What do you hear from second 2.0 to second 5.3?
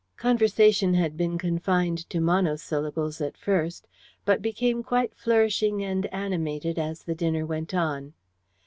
to monosyllables at first, but became quite